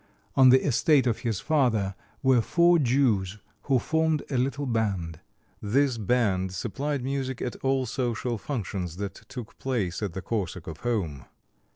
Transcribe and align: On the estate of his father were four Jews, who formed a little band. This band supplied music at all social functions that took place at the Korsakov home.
On 0.35 0.49
the 0.49 0.65
estate 0.65 1.05
of 1.05 1.19
his 1.19 1.41
father 1.41 1.93
were 2.23 2.41
four 2.41 2.79
Jews, 2.79 3.37
who 3.65 3.77
formed 3.77 4.23
a 4.31 4.37
little 4.39 4.65
band. 4.65 5.19
This 5.61 5.99
band 5.99 6.53
supplied 6.55 7.03
music 7.03 7.39
at 7.39 7.55
all 7.57 7.85
social 7.85 8.39
functions 8.39 8.97
that 8.97 9.13
took 9.13 9.59
place 9.59 10.01
at 10.01 10.13
the 10.13 10.21
Korsakov 10.23 10.79
home. 10.79 11.25